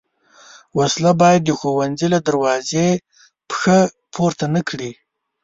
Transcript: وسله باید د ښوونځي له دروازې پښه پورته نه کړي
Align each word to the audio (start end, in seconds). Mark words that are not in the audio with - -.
وسله 0.77 1.11
باید 1.21 1.41
د 1.45 1.49
ښوونځي 1.59 2.07
له 2.13 2.19
دروازې 2.27 2.87
پښه 3.49 3.77
پورته 4.13 4.45
نه 4.55 4.61
کړي 4.69 4.91